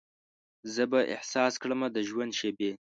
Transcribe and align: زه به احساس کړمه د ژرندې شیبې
زه 0.73 0.83
به 0.91 0.99
احساس 1.13 1.53
کړمه 1.61 1.87
د 1.95 1.97
ژرندې 2.07 2.37
شیبې 2.39 2.71